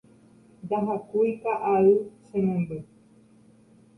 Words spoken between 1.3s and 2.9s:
ka'ay che memby